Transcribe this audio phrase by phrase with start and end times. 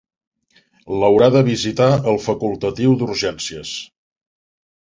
[1.03, 3.79] L'haurà de visitar el facultatiu d'urgències.